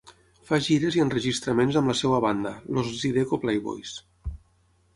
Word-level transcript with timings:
Fa 0.45 0.57
gires 0.67 0.95
i 0.99 1.03
enregistraments 1.03 1.77
amb 1.81 1.91
la 1.93 1.95
seva 1.99 2.21
banda, 2.25 2.55
els 2.79 2.91
Zydeco 3.03 3.39
Playboys. 3.45 3.95